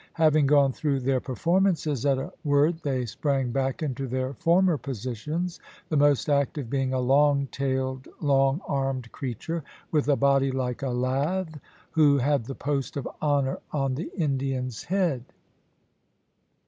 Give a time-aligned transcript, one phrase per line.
[0.13, 5.59] Having gone through their performances, at a word they sprang back into their former positions,
[5.89, 10.89] the most active being a long tailed, long armed creature, with a body like a
[10.89, 11.59] lath,
[11.91, 15.23] who had the post of honour on the Indian's head.